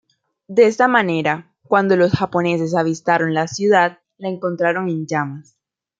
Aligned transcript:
De 0.47 0.65
esta 0.65 0.87
manera, 0.87 1.53
cuando 1.67 1.95
los 1.95 2.13
japoneses 2.13 2.73
avistaron 2.73 3.35
la 3.35 3.47
ciudad, 3.47 3.99
la 4.17 4.29
encontraron 4.29 4.89
en 4.89 5.05
llamas. 5.05 5.59